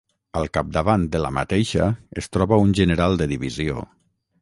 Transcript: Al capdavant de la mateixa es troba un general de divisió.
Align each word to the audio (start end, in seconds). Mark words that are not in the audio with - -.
Al 0.39 0.47
capdavant 0.57 1.03
de 1.17 1.21
la 1.25 1.31
mateixa 1.37 1.91
es 2.23 2.33
troba 2.37 2.61
un 2.65 2.75
general 2.83 3.19
de 3.23 3.33
divisió. 3.37 3.89